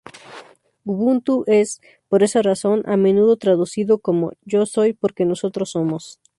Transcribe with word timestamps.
Ubuntu 0.83 1.43
es, 1.45 1.79
por 2.09 2.23
esa 2.23 2.41
razón, 2.41 2.81
a 2.87 2.97
menudo 2.97 3.37
traducido 3.37 3.99
como: 3.99 4.31
"Yo 4.45 4.65
soy 4.65 4.93
porque 4.93 5.25
nosotros 5.25 5.69
somos". 5.69 6.19